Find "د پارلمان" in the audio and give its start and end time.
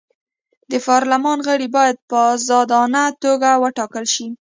0.71-1.37